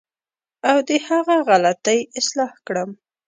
او 0.69 0.77
د 0.87 0.89
هغه 1.07 1.35
غلطۍ 1.49 1.99
اصلاح 2.19 2.51
کړم. 2.67 2.89